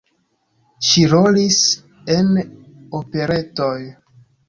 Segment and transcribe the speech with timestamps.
[0.87, 1.61] Ŝi rolis
[2.17, 2.35] en
[3.05, 3.73] operetoj.